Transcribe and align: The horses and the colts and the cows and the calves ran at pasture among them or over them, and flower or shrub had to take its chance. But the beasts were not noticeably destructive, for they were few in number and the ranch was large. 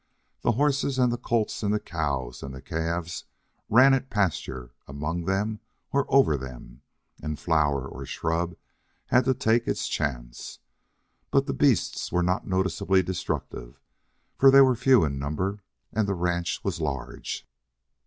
The 0.41 0.53
horses 0.53 0.97
and 0.97 1.13
the 1.13 1.17
colts 1.19 1.61
and 1.61 1.71
the 1.71 1.79
cows 1.79 2.41
and 2.41 2.55
the 2.55 2.61
calves 2.63 3.25
ran 3.69 3.93
at 3.93 4.09
pasture 4.09 4.71
among 4.87 5.25
them 5.25 5.59
or 5.93 6.07
over 6.09 6.37
them, 6.37 6.81
and 7.21 7.37
flower 7.39 7.87
or 7.87 8.03
shrub 8.07 8.57
had 9.09 9.25
to 9.25 9.35
take 9.35 9.67
its 9.67 9.87
chance. 9.87 10.57
But 11.29 11.45
the 11.45 11.53
beasts 11.53 12.11
were 12.11 12.23
not 12.23 12.47
noticeably 12.47 13.03
destructive, 13.03 13.79
for 14.39 14.49
they 14.49 14.61
were 14.61 14.75
few 14.75 15.03
in 15.05 15.19
number 15.19 15.61
and 15.93 16.07
the 16.07 16.15
ranch 16.15 16.63
was 16.63 16.81
large. 16.81 17.47